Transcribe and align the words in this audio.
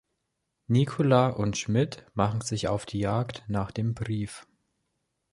Nikola 0.67 1.27
und 1.29 1.57
Schmidt 1.59 2.07
machen 2.15 2.41
sich 2.41 2.67
auf 2.67 2.87
die 2.87 2.97
Jagd 2.97 3.43
nach 3.47 3.69
dem 3.69 3.93
Brief. 3.93 4.47